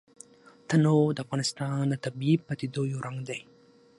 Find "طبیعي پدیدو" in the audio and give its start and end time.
2.03-2.81